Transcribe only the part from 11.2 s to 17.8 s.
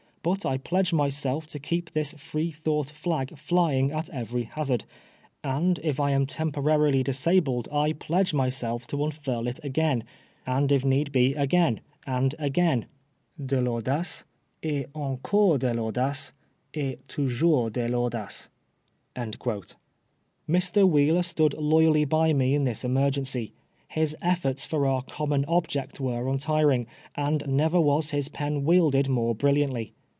again, and gain. De Vauchce, et encore de rau<kice, et toujours